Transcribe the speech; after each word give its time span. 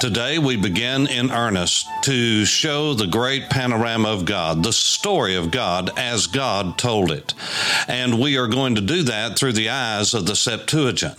Today, 0.00 0.38
we 0.38 0.54
begin 0.54 1.08
in 1.08 1.32
earnest 1.32 1.88
to 2.02 2.44
show 2.44 2.94
the 2.94 3.08
great 3.08 3.50
panorama 3.50 4.10
of 4.10 4.26
God, 4.26 4.62
the 4.62 4.72
story 4.72 5.34
of 5.34 5.50
God 5.50 5.90
as 5.98 6.28
God 6.28 6.78
told 6.78 7.10
it. 7.10 7.34
And 7.88 8.20
we 8.20 8.36
are 8.36 8.46
going 8.46 8.76
to 8.76 8.80
do 8.80 9.02
that 9.02 9.36
through 9.36 9.54
the 9.54 9.70
eyes 9.70 10.14
of 10.14 10.24
the 10.24 10.36
Septuagint. 10.36 11.18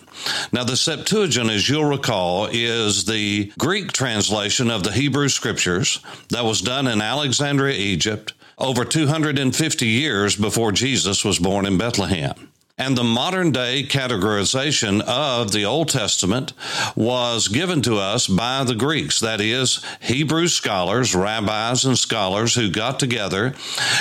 Now, 0.54 0.64
the 0.64 0.78
Septuagint, 0.78 1.50
as 1.50 1.68
you'll 1.68 1.84
recall, 1.84 2.48
is 2.50 3.04
the 3.04 3.52
Greek 3.60 3.92
translation 3.92 4.72
of 4.72 4.84
the 4.84 4.94
Hebrew 4.94 5.28
Scriptures 5.28 6.00
that 6.30 6.46
was 6.46 6.62
done 6.62 6.88
in 6.88 7.02
Alexandria, 7.02 7.78
Egypt, 7.78 8.32
over 8.58 8.86
250 8.86 9.86
years 9.86 10.38
before 10.38 10.72
Jesus 10.72 11.26
was 11.26 11.38
born 11.38 11.66
in 11.66 11.78
Bethlehem. 11.78 12.50
And 12.80 12.98
the 12.98 13.04
modern 13.04 13.52
day 13.52 13.84
categorization 13.84 15.02
of 15.02 15.52
the 15.52 15.66
Old 15.66 15.90
Testament 15.90 16.54
was 16.96 17.50
given 17.50 17.82
to 17.82 17.98
us 17.98 18.28
by 18.28 18.64
the 18.64 18.74
Greeks. 18.74 19.20
That 19.20 19.42
is, 19.42 19.86
Hebrew 20.00 20.48
scholars, 20.48 21.14
rabbis, 21.14 21.84
and 21.84 21.98
scholars 21.98 22.56
who 22.56 22.72
got 22.72 22.98
together 22.98 23.54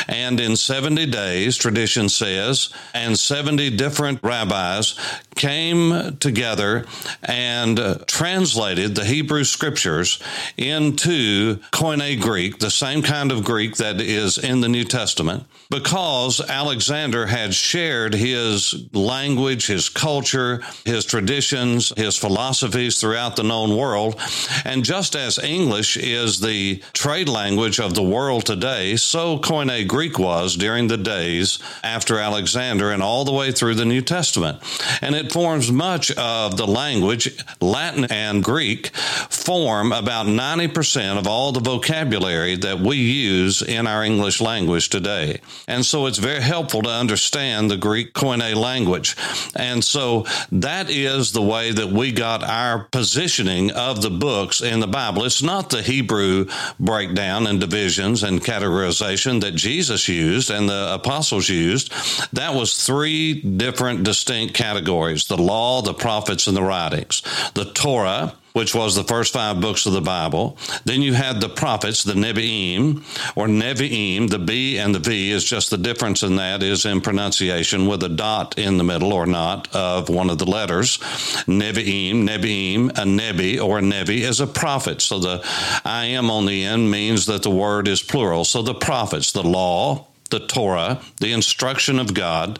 and 0.07 0.39
in 0.39 0.55
70 0.55 1.07
days, 1.07 1.57
tradition 1.57 2.09
says, 2.09 2.71
and 2.95 3.19
70 3.19 3.71
different 3.77 4.21
rabbis 4.23 4.95
came 5.35 6.17
together 6.19 6.85
and 7.23 8.05
translated 8.07 8.95
the 8.95 9.05
Hebrew 9.05 9.45
scriptures 9.45 10.21
into 10.57 11.57
Koine 11.73 12.21
Greek, 12.21 12.59
the 12.59 12.71
same 12.71 13.03
kind 13.03 13.33
of 13.33 13.45
Greek 13.45 13.77
that 13.77 14.01
is 14.01 14.39
in 14.39 14.61
the 14.61 14.69
New 14.69 14.85
Testament, 14.85 15.45
because 15.71 16.41
Alexander 16.41 17.27
had 17.27 17.55
shared 17.55 18.15
his 18.15 18.68
language, 18.93 19.67
his 19.67 19.89
culture, 19.89 20.61
his 20.85 21.05
traditions, 21.05 21.93
his 21.97 22.17
philosophies 22.17 23.01
throughout 23.01 23.37
the 23.37 23.43
known 23.43 23.77
world. 23.77 24.21
And 24.65 24.85
just 24.85 25.17
as 25.17 25.39
English 25.39 25.97
is 25.97 26.41
the 26.41 26.83
trade 26.93 27.29
language 27.29 27.81
of 27.81 27.95
the 27.95 28.03
world 28.03 28.47
today, 28.47 28.97
so 28.97 29.39
Koine 29.39 29.87
Greek 29.87 30.19
was 30.19 30.57
during 30.57 30.89
the 30.89 30.97
days 30.97 31.59
after 31.83 32.19
Alexander 32.19 32.91
and 32.91 33.03
all 33.03 33.25
the 33.25 33.33
way 33.33 33.53
through 33.53 33.75
the 33.75 33.85
New 33.85 34.03
Testament. 34.03 34.61
And 35.01 35.15
it 35.15 35.33
forms 35.33 35.71
much 35.71 36.11
of 36.13 36.57
the 36.57 36.67
language. 36.67 37.45
Latin 37.61 38.05
and 38.07 38.43
Greek 38.43 38.95
form 38.97 39.93
about 39.93 40.27
90% 40.27 41.19
of 41.19 41.27
all 41.27 41.53
the 41.53 41.61
vocabulary 41.61 42.57
that 42.57 42.81
we 42.81 42.97
use 42.97 43.63
in 43.63 43.87
our 43.87 44.05
English 44.05 44.41
language 44.41 44.89
today. 44.89 45.41
And 45.67 45.85
so 45.85 46.07
it's 46.07 46.19
very 46.19 46.43
helpful 46.43 46.83
to 46.83 46.91
understand 46.91 47.71
the 47.71 47.77
Greek 47.77 48.15
Koine 48.15 48.55
language. 48.59 49.17
And 49.55 49.83
so 49.83 50.27
that 50.53 50.91
is 50.91 51.33
the 51.33 51.43
way 51.43 51.73
that 51.73 51.89
we 51.89 52.13
got 52.13 52.43
our 52.43 52.85
positioning 52.85 53.71
of 53.71 54.03
the 54.03 54.11
books 54.11 54.61
in 54.61 54.81
the 54.81 54.87
Bible. 54.87 55.25
It's 55.25 55.43
not 55.43 55.71
the 55.71 55.83
Hebrew 55.83 56.47
breakdown 56.79 57.47
and 57.47 57.61
divisions 57.61 58.23
and 58.23 58.41
categorization 58.41 59.41
that 59.41 59.55
Jesus 59.55 60.09
used 60.09 60.51
and 60.51 60.69
the 60.69 60.95
apostles 60.95 61.49
used. 61.49 61.93
That 62.33 62.55
was 62.55 62.85
three 62.85 63.41
different 63.41 64.05
distinct 64.05 64.55
categories 64.55 65.27
the 65.27 65.37
law, 65.37 65.83
the 65.83 65.95
prophets, 65.95 66.47
and 66.47 66.57
the 66.57 66.63
writings. 66.63 67.23
The 67.55 67.67
Torah, 67.67 68.35
which 68.59 68.75
was 68.75 68.97
the 68.97 69.05
first 69.05 69.33
five 69.33 69.61
books 69.61 69.87
of 69.87 69.93
the 69.93 70.01
Bible. 70.01 70.59
Then 70.85 71.01
you 71.01 71.15
had 71.15 71.41
the 71.41 71.49
prophets, 71.49 72.03
the 72.03 72.15
Nevi'im, 72.15 73.05
or 73.37 73.47
Nevi'im. 73.47 74.29
The 74.29 74.41
B 74.41 74.79
and 74.79 74.93
the 74.93 74.99
V 74.99 75.31
is 75.31 75.45
just 75.45 75.71
the 75.71 75.79
difference 75.79 76.25
in 76.25 76.35
that 76.37 76.61
is 76.61 76.85
in 76.85 77.01
pronunciation 77.01 77.87
with 77.87 78.03
a 78.03 78.09
dot 78.09 78.59
in 78.59 78.77
the 78.77 78.83
middle 78.83 79.13
or 79.13 79.27
not 79.27 79.73
of 79.77 80.09
one 80.09 80.29
of 80.29 80.39
the 80.39 80.45
letters. 80.45 80.99
Nevi'im, 81.47 82.27
Nevi'im, 82.27 82.99
a 82.99 83.05
Nebi 83.05 83.61
or 83.61 83.79
a 83.79 83.81
Nevi 83.81 84.23
is 84.23 84.41
a 84.41 84.47
prophet. 84.49 85.01
So 85.03 85.21
the 85.21 85.81
I 85.85 86.07
am 86.07 86.29
on 86.29 86.45
the 86.45 86.65
end 86.65 86.91
means 86.91 87.27
that 87.27 87.45
the 87.45 87.51
word 87.51 87.87
is 87.87 88.03
plural. 88.03 88.45
So 88.45 88.63
the 88.63 88.75
prophets, 88.75 89.31
the 89.31 89.45
law, 89.45 90.08
the 90.31 90.41
Torah, 90.41 91.01
the 91.19 91.33
instruction 91.33 91.99
of 91.99 92.15
God, 92.15 92.59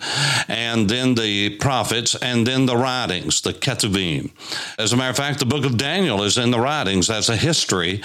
and 0.49 0.89
then 0.89 1.15
the 1.15 1.57
prophets, 1.59 2.15
and 2.15 2.47
then 2.47 2.67
the 2.67 2.77
writings, 2.77 3.41
the 3.41 3.53
Ketuvim. 3.53 4.31
As 4.79 4.93
a 4.93 4.97
matter 4.97 5.11
of 5.11 5.17
fact, 5.17 5.39
the 5.39 5.47
book 5.47 5.65
of 5.65 5.77
Daniel 5.77 6.23
is 6.23 6.39
in 6.39 6.51
the 6.51 6.61
writings 6.61 7.11
as 7.11 7.29
a 7.29 7.37
history, 7.37 8.03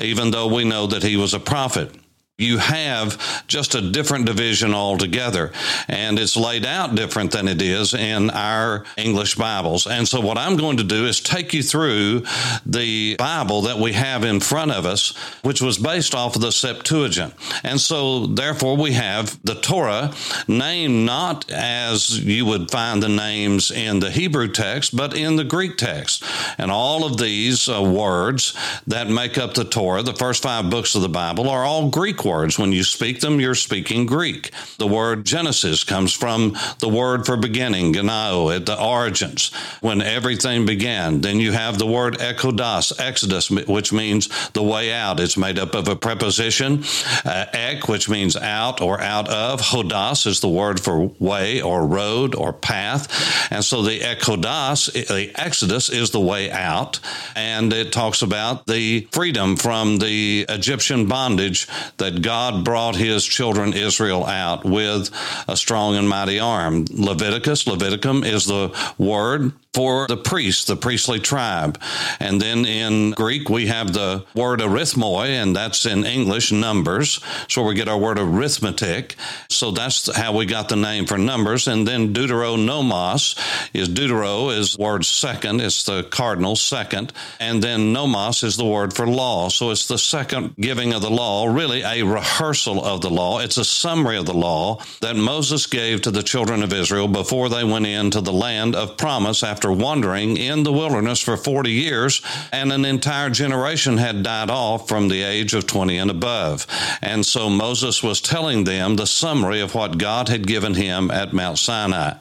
even 0.00 0.30
though 0.30 0.52
we 0.52 0.64
know 0.64 0.86
that 0.86 1.02
he 1.02 1.16
was 1.16 1.34
a 1.34 1.40
prophet 1.40 1.90
you 2.36 2.58
have 2.58 3.44
just 3.46 3.76
a 3.76 3.92
different 3.92 4.26
division 4.26 4.74
altogether. 4.74 5.52
And 5.86 6.18
it's 6.18 6.36
laid 6.36 6.66
out 6.66 6.96
different 6.96 7.30
than 7.30 7.46
it 7.46 7.62
is 7.62 7.94
in 7.94 8.28
our 8.30 8.84
English 8.96 9.36
Bibles. 9.36 9.86
And 9.86 10.08
so, 10.08 10.20
what 10.20 10.36
I'm 10.36 10.56
going 10.56 10.78
to 10.78 10.84
do 10.84 11.06
is 11.06 11.20
take 11.20 11.54
you 11.54 11.62
through 11.62 12.24
the 12.66 13.14
Bible 13.16 13.62
that 13.62 13.78
we 13.78 13.92
have 13.92 14.24
in 14.24 14.40
front 14.40 14.72
of 14.72 14.84
us, 14.84 15.16
which 15.42 15.62
was 15.62 15.78
based 15.78 16.12
off 16.12 16.34
of 16.34 16.42
the 16.42 16.50
Septuagint. 16.50 17.34
And 17.62 17.80
so, 17.80 18.26
therefore, 18.26 18.76
we 18.76 18.94
have 18.94 19.38
the 19.44 19.54
Torah 19.54 20.12
named 20.48 21.06
not 21.06 21.48
as 21.52 22.18
you 22.18 22.46
would 22.46 22.68
find 22.68 23.00
the 23.00 23.08
names 23.08 23.70
in 23.70 24.00
the 24.00 24.10
Hebrew 24.10 24.48
text, 24.48 24.96
but 24.96 25.16
in 25.16 25.36
the 25.36 25.44
Greek 25.44 25.76
text. 25.76 26.24
And 26.58 26.72
all 26.72 27.04
of 27.04 27.16
these 27.16 27.68
uh, 27.68 27.80
words 27.80 28.56
that 28.88 29.08
make 29.08 29.38
up 29.38 29.54
the 29.54 29.64
Torah, 29.64 30.02
the 30.02 30.14
first 30.14 30.42
five 30.42 30.68
books 30.68 30.96
of 30.96 31.02
the 31.02 31.08
Bible, 31.08 31.48
are 31.48 31.64
all 31.64 31.90
Greek 31.90 32.23
words. 32.24 32.58
When 32.58 32.72
you 32.72 32.84
speak 32.84 33.20
them, 33.20 33.40
you're 33.40 33.54
speaking 33.54 34.06
Greek. 34.06 34.50
The 34.78 34.86
word 34.86 35.24
Genesis 35.24 35.84
comes 35.84 36.12
from 36.12 36.56
the 36.78 36.88
word 36.88 37.26
for 37.26 37.36
beginning, 37.36 37.94
genao, 37.94 38.54
at 38.54 38.66
the 38.66 38.80
origins, 38.80 39.52
when 39.80 40.02
everything 40.02 40.66
began. 40.66 41.20
Then 41.20 41.40
you 41.40 41.52
have 41.52 41.78
the 41.78 41.86
word 41.86 42.18
ekodos, 42.18 42.98
Exodus, 42.98 43.50
which 43.50 43.92
means 43.92 44.28
the 44.52 44.62
way 44.62 44.92
out. 44.92 45.20
It's 45.20 45.36
made 45.36 45.58
up 45.58 45.74
of 45.74 45.88
a 45.88 45.96
preposition, 45.96 46.84
uh, 47.24 47.46
ek, 47.52 47.88
which 47.88 48.08
means 48.08 48.36
out 48.36 48.80
or 48.80 49.00
out 49.00 49.28
of. 49.28 49.60
Hodos 49.60 50.26
is 50.26 50.40
the 50.40 50.48
word 50.48 50.80
for 50.80 51.06
way 51.18 51.60
or 51.60 51.86
road 51.86 52.34
or 52.34 52.52
path. 52.52 53.52
And 53.52 53.64
so 53.64 53.82
the 53.82 54.00
ekodos, 54.00 54.92
the 54.92 55.32
Exodus, 55.40 55.90
is 55.90 56.10
the 56.10 56.20
way 56.20 56.50
out. 56.50 57.00
And 57.36 57.72
it 57.72 57.92
talks 57.92 58.22
about 58.22 58.66
the 58.66 59.08
freedom 59.12 59.56
from 59.56 59.98
the 59.98 60.46
Egyptian 60.48 61.06
bondage 61.06 61.66
that 61.98 62.13
that 62.14 62.22
God 62.22 62.64
brought 62.64 62.96
his 62.96 63.24
children 63.24 63.72
Israel 63.72 64.24
out 64.24 64.64
with 64.64 65.10
a 65.48 65.56
strong 65.56 65.96
and 65.96 66.08
mighty 66.08 66.38
arm. 66.38 66.86
Leviticus, 66.90 67.64
Leviticum 67.64 68.24
is 68.24 68.46
the 68.46 68.74
word 68.98 69.52
for 69.74 70.06
the 70.06 70.16
priest, 70.16 70.68
the 70.68 70.76
priestly 70.76 71.18
tribe. 71.18 71.80
And 72.20 72.40
then 72.40 72.64
in 72.64 73.10
Greek, 73.10 73.50
we 73.50 73.66
have 73.66 73.92
the 73.92 74.24
word 74.34 74.60
arithmoi, 74.60 75.26
and 75.28 75.54
that's 75.54 75.84
in 75.84 76.04
English, 76.04 76.52
numbers. 76.52 77.20
So 77.48 77.64
we 77.64 77.74
get 77.74 77.88
our 77.88 77.98
word 77.98 78.18
arithmetic. 78.18 79.16
So 79.48 79.72
that's 79.72 80.14
how 80.14 80.36
we 80.36 80.46
got 80.46 80.68
the 80.68 80.76
name 80.76 81.06
for 81.06 81.18
numbers. 81.18 81.66
And 81.66 81.86
then 81.86 82.14
deuteronomos 82.14 83.36
is 83.74 83.88
deutero 83.88 84.56
is 84.56 84.78
word 84.78 85.04
second. 85.04 85.60
It's 85.60 85.82
the 85.82 86.04
cardinal 86.04 86.56
second. 86.56 87.12
And 87.40 87.62
then 87.62 87.92
nomos 87.92 88.44
is 88.44 88.56
the 88.56 88.64
word 88.64 88.92
for 88.92 89.06
law. 89.06 89.48
So 89.48 89.70
it's 89.70 89.88
the 89.88 89.98
second 89.98 90.54
giving 90.56 90.92
of 90.92 91.02
the 91.02 91.10
law, 91.10 91.46
really 91.46 91.82
a 91.82 92.02
rehearsal 92.02 92.84
of 92.84 93.00
the 93.00 93.10
law. 93.10 93.40
It's 93.40 93.58
a 93.58 93.64
summary 93.64 94.16
of 94.16 94.26
the 94.26 94.34
law 94.34 94.80
that 95.00 95.16
Moses 95.16 95.66
gave 95.66 96.02
to 96.02 96.10
the 96.10 96.22
children 96.22 96.62
of 96.62 96.72
Israel 96.72 97.08
before 97.08 97.48
they 97.48 97.64
went 97.64 97.86
into 97.86 98.20
the 98.20 98.32
land 98.32 98.76
of 98.76 98.96
promise 98.96 99.42
after 99.42 99.63
after 99.64 99.72
wandering 99.72 100.36
in 100.36 100.62
the 100.62 100.72
wilderness 100.72 101.20
for 101.20 101.38
40 101.38 101.70
years, 101.70 102.20
and 102.52 102.70
an 102.70 102.84
entire 102.84 103.30
generation 103.30 103.96
had 103.96 104.22
died 104.22 104.50
off 104.50 104.86
from 104.86 105.08
the 105.08 105.22
age 105.22 105.54
of 105.54 105.66
20 105.66 105.96
and 105.96 106.10
above. 106.10 106.66
And 107.00 107.24
so 107.24 107.48
Moses 107.48 108.02
was 108.02 108.20
telling 108.20 108.64
them 108.64 108.96
the 108.96 109.06
summary 109.06 109.62
of 109.62 109.74
what 109.74 109.96
God 109.96 110.28
had 110.28 110.46
given 110.46 110.74
him 110.74 111.10
at 111.10 111.32
Mount 111.32 111.58
Sinai. 111.58 112.18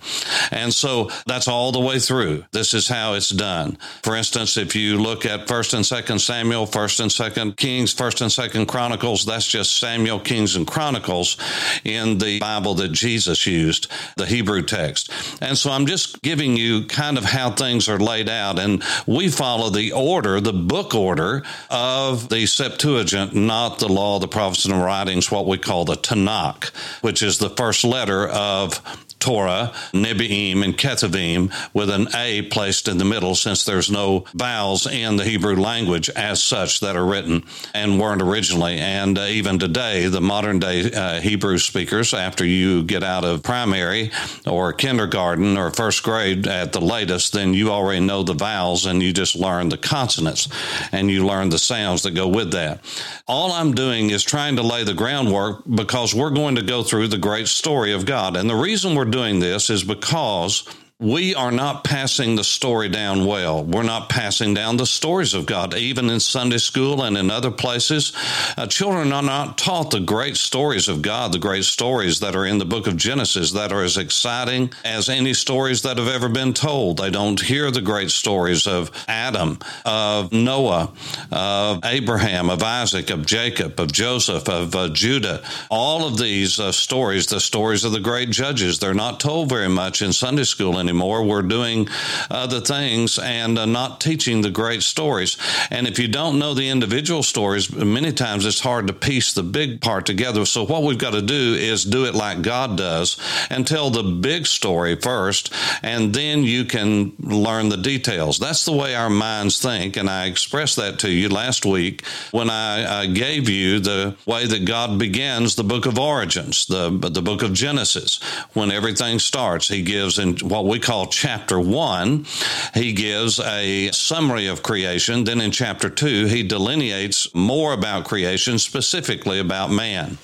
And 0.51 0.73
so 0.73 1.09
that's 1.25 1.49
all 1.49 1.73
the 1.73 1.81
way 1.81 1.99
through. 1.99 2.45
This 2.51 2.73
is 2.73 2.87
how 2.87 3.15
it's 3.15 3.31
done. 3.31 3.77
For 4.03 4.15
instance, 4.15 4.55
if 4.55 4.73
you 4.73 4.97
look 4.97 5.25
at 5.25 5.45
1st 5.45 5.73
and 5.73 5.83
2nd 5.83 6.21
Samuel, 6.21 6.65
1st 6.65 6.99
and 7.01 7.11
2nd 7.11 7.57
Kings, 7.57 7.93
1st 7.93 8.21
and 8.21 8.53
2nd 8.53 8.67
Chronicles, 8.69 9.25
that's 9.25 9.47
just 9.47 9.79
Samuel, 9.79 10.21
Kings, 10.21 10.55
and 10.55 10.65
Chronicles 10.65 11.35
in 11.83 12.19
the 12.19 12.39
Bible 12.39 12.75
that 12.75 12.93
Jesus 12.93 13.45
used, 13.45 13.91
the 14.15 14.25
Hebrew 14.25 14.61
text. 14.61 15.11
And 15.41 15.57
so 15.57 15.71
I'm 15.71 15.87
just 15.87 16.21
giving 16.21 16.55
you 16.55 16.85
kind 16.85 17.17
of 17.17 17.32
how 17.33 17.51
things 17.51 17.89
are 17.89 17.99
laid 17.99 18.29
out. 18.29 18.59
And 18.59 18.83
we 19.05 19.27
follow 19.27 19.69
the 19.69 19.91
order, 19.91 20.39
the 20.39 20.53
book 20.53 20.93
order 20.93 21.43
of 21.69 22.29
the 22.29 22.45
Septuagint, 22.45 23.33
not 23.33 23.79
the 23.79 23.89
law, 23.89 24.19
the 24.19 24.27
prophets, 24.27 24.65
and 24.65 24.73
the 24.73 24.77
writings, 24.77 25.31
what 25.31 25.47
we 25.47 25.57
call 25.57 25.83
the 25.83 25.95
Tanakh, 25.95 26.73
which 27.01 27.21
is 27.23 27.39
the 27.39 27.49
first 27.49 27.83
letter 27.83 28.27
of 28.27 28.79
Torah, 29.23 29.71
Nebi'im, 29.93 30.65
and 30.65 30.77
Ketuvim 30.77 31.49
with 31.73 31.89
an 31.89 32.09
A 32.13 32.41
placed 32.41 32.89
in 32.89 32.97
the 32.97 33.05
middle 33.05 33.35
since 33.35 33.63
there's 33.63 33.89
no 33.89 34.25
vowels 34.33 34.85
in 34.85 35.15
the 35.15 35.23
Hebrew 35.23 35.55
language 35.55 36.09
as 36.09 36.43
such 36.43 36.81
that 36.81 36.97
are 36.97 37.05
written 37.05 37.45
and 37.73 38.01
weren't 38.01 38.21
originally. 38.21 38.79
And 38.79 39.17
uh, 39.17 39.21
even 39.21 39.59
today, 39.59 40.07
the 40.07 40.19
modern 40.19 40.59
day 40.59 40.91
uh, 40.91 41.21
Hebrew 41.21 41.57
speakers, 41.57 42.13
after 42.13 42.43
you 42.43 42.83
get 42.83 43.01
out 43.01 43.23
of 43.23 43.43
primary 43.43 44.11
or 44.45 44.73
kindergarten 44.73 45.55
or 45.57 45.71
first 45.71 46.03
grade 46.03 46.45
at 46.45 46.73
the 46.73 46.81
latest, 46.81 47.31
then 47.31 47.53
you 47.53 47.69
already 47.69 48.01
know 48.01 48.23
the 48.23 48.33
vowels 48.33 48.85
and 48.85 49.01
you 49.01 49.13
just 49.13 49.37
learn 49.37 49.69
the 49.69 49.77
consonants 49.77 50.49
and 50.91 51.09
you 51.09 51.25
learn 51.25 51.47
the 51.47 51.57
sounds 51.57 52.03
that 52.03 52.11
go 52.11 52.27
with 52.27 52.51
that. 52.51 52.83
All 53.25 53.53
I'm 53.53 53.73
doing 53.73 54.09
is 54.09 54.21
trying 54.21 54.57
to 54.57 54.63
lay 54.63 54.83
the 54.83 54.93
groundwork 54.93 55.63
because 55.65 56.13
we're 56.13 56.29
going 56.29 56.55
to 56.55 56.61
go 56.61 56.83
through 56.83 57.07
the 57.07 57.17
great 57.17 57.47
story 57.47 57.93
of 57.93 58.05
God. 58.05 58.35
And 58.35 58.49
the 58.49 58.55
reason 58.55 58.95
we're 58.95 59.12
doing 59.13 59.39
this 59.39 59.69
is 59.69 59.83
because 59.83 60.67
we 60.99 61.33
are 61.35 61.51
not 61.51 61.83
passing 61.83 62.35
the 62.35 62.43
story 62.43 62.87
down 62.87 63.25
well. 63.25 63.63
We're 63.63 63.83
not 63.83 64.09
passing 64.09 64.53
down 64.53 64.77
the 64.77 64.85
stories 64.85 65.33
of 65.33 65.45
God, 65.45 65.75
even 65.75 66.09
in 66.09 66.19
Sunday 66.19 66.59
school 66.59 67.01
and 67.03 67.17
in 67.17 67.31
other 67.31 67.51
places. 67.51 68.13
Uh, 68.55 68.67
children 68.67 69.11
are 69.11 69.23
not 69.23 69.57
taught 69.57 69.91
the 69.91 69.99
great 69.99 70.37
stories 70.37 70.87
of 70.87 71.01
God, 71.01 71.33
the 71.33 71.39
great 71.39 71.65
stories 71.65 72.19
that 72.19 72.35
are 72.35 72.45
in 72.45 72.59
the 72.59 72.65
book 72.65 72.85
of 72.85 72.95
Genesis 72.95 73.51
that 73.51 73.73
are 73.73 73.83
as 73.83 73.97
exciting 73.97 74.71
as 74.85 75.09
any 75.09 75.33
stories 75.33 75.81
that 75.81 75.97
have 75.97 76.07
ever 76.07 76.29
been 76.29 76.53
told. 76.53 76.97
They 76.97 77.09
don't 77.09 77.41
hear 77.41 77.71
the 77.71 77.81
great 77.81 78.11
stories 78.11 78.67
of 78.67 78.91
Adam, 79.07 79.57
of 79.83 80.31
Noah, 80.31 80.91
of 81.31 81.79
Abraham, 81.83 82.49
of 82.49 82.61
Isaac, 82.61 83.09
of 83.09 83.25
Jacob, 83.25 83.79
of 83.79 83.91
Joseph, 83.91 84.47
of 84.47 84.75
uh, 84.75 84.89
Judah. 84.89 85.43
All 85.69 86.07
of 86.07 86.17
these 86.17 86.59
uh, 86.59 86.71
stories, 86.71 87.25
the 87.25 87.39
stories 87.39 87.83
of 87.83 87.91
the 87.91 87.99
great 87.99 88.29
judges, 88.29 88.77
they're 88.77 88.93
not 88.93 89.19
told 89.19 89.49
very 89.49 89.69
much 89.69 90.01
in 90.01 90.13
Sunday 90.13 90.43
school 90.43 90.77
anymore. 90.83 91.23
We're 91.23 91.41
doing 91.41 91.87
other 92.29 92.61
things 92.61 93.17
and 93.17 93.57
uh, 93.57 93.65
not 93.65 94.01
teaching 94.01 94.41
the 94.41 94.51
great 94.51 94.83
stories. 94.83 95.37
And 95.71 95.87
if 95.87 95.97
you 95.99 96.07
don't 96.07 96.39
know 96.39 96.53
the 96.53 96.69
individual 96.69 97.23
stories, 97.23 97.71
many 97.71 98.11
times 98.11 98.45
it's 98.45 98.59
hard 98.59 98.87
to 98.87 98.93
piece 98.93 99.33
the 99.33 99.43
big 99.43 99.81
part 99.81 100.05
together. 100.05 100.45
So 100.45 100.65
what 100.65 100.83
we've 100.83 100.97
got 100.97 101.13
to 101.13 101.21
do 101.21 101.55
is 101.55 101.83
do 101.83 102.05
it 102.05 102.15
like 102.15 102.41
God 102.41 102.77
does 102.77 103.17
and 103.49 103.65
tell 103.65 103.89
the 103.89 104.03
big 104.03 104.45
story 104.45 104.95
first, 104.95 105.53
and 105.81 106.13
then 106.13 106.43
you 106.43 106.65
can 106.65 107.13
learn 107.19 107.69
the 107.69 107.77
details. 107.77 108.39
That's 108.39 108.65
the 108.65 108.71
way 108.71 108.95
our 108.95 109.09
minds 109.09 109.61
think. 109.61 109.97
And 109.97 110.09
I 110.09 110.25
expressed 110.25 110.75
that 110.77 110.99
to 110.99 111.09
you 111.09 111.29
last 111.29 111.65
week 111.65 112.05
when 112.31 112.49
I, 112.49 113.01
I 113.01 113.05
gave 113.07 113.49
you 113.49 113.79
the 113.79 114.15
way 114.25 114.45
that 114.45 114.65
God 114.65 114.99
begins 114.99 115.55
the 115.55 115.63
book 115.63 115.85
of 115.85 115.97
origins, 115.97 116.65
the, 116.65 116.89
the 116.89 117.21
book 117.21 117.41
of 117.41 117.53
Genesis. 117.53 118.19
When 118.53 118.71
everything 118.71 119.19
starts, 119.19 119.67
he 119.67 119.81
gives 119.81 120.19
in 120.19 120.37
what 120.37 120.65
we 120.65 120.72
call 120.79 121.07
chapter 121.07 121.59
one, 121.59 122.25
he 122.73 122.93
gives 122.93 123.39
a 123.39 123.91
summary 123.91 124.47
of 124.47 124.63
creation. 124.63 125.23
Then 125.23 125.41
in 125.41 125.51
chapter 125.51 125.89
two, 125.89 126.25
he 126.25 126.43
delineates 126.43 127.33
more 127.33 127.73
about 127.73 128.05
creation, 128.05 128.59
specifically 128.59 129.39
about 129.39 129.71
man. 129.71 130.17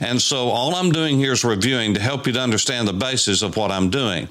And 0.00 0.20
so 0.20 0.48
all 0.48 0.74
I'm 0.74 0.92
doing 0.92 1.18
here 1.18 1.32
is 1.32 1.44
reviewing 1.44 1.94
to 1.94 2.00
help 2.00 2.26
you 2.26 2.32
to 2.34 2.40
understand 2.40 2.88
the 2.88 2.92
basis 2.92 3.42
of 3.42 3.56
what 3.56 3.70
I'm 3.70 3.90
doing. 3.90 4.28